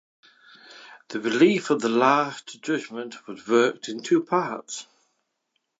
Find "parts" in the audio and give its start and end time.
4.23-4.87